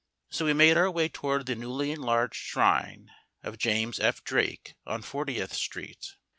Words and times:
So 0.31 0.45
we 0.45 0.53
made 0.53 0.77
our 0.77 0.89
way 0.89 1.09
toward 1.09 1.45
the 1.45 1.53
newly 1.53 1.91
enlarged 1.91 2.33
shrine 2.33 3.11
of 3.43 3.59
James 3.59 3.99
F. 3.99 4.23
Drake 4.23 4.73
on 4.83 5.03
Fortieth 5.03 5.53
Street. 5.53 6.15